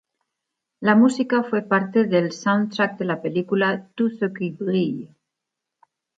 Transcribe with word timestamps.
La 0.79 0.95
música 0.95 1.43
fue 1.43 1.61
parte 1.61 2.05
del 2.05 2.31
soundtrack 2.31 2.97
de 2.97 3.05
la 3.05 3.21
película 3.21 3.87
"Tout 3.93 4.11
ce 4.17 4.33
qui 4.33 4.49
brille". 4.49 5.15